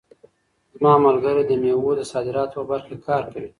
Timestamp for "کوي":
3.31-3.49